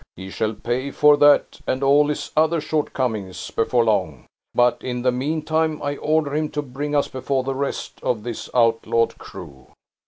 [0.15, 4.25] He shall pay for that and all his other shortcomings, before long!
[4.55, 8.49] But, in the meantime, I order him to bring us before the rest of this
[8.55, 9.67] outlawed crew."